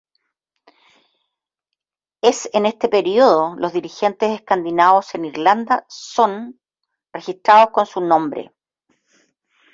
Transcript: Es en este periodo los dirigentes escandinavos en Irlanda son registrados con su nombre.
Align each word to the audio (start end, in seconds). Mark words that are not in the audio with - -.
Es 2.23 2.49
en 2.53 2.65
este 2.65 2.89
periodo 2.89 3.53
los 3.55 3.71
dirigentes 3.73 4.31
escandinavos 4.31 5.13
en 5.13 5.25
Irlanda 5.25 5.85
son 5.89 6.59
registrados 7.13 7.69
con 7.69 7.85
su 7.85 8.01
nombre. 8.01 8.51